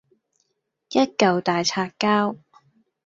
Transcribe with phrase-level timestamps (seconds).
[0.89, 2.37] 一嚿大擦膠